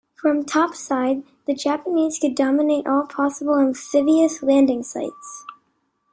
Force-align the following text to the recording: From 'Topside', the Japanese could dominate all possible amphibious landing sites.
From 0.15 0.43
'Topside', 0.45 1.21
the 1.45 1.53
Japanese 1.53 2.17
could 2.17 2.33
dominate 2.33 2.87
all 2.87 3.05
possible 3.05 3.59
amphibious 3.59 4.41
landing 4.41 4.81
sites. 4.81 5.45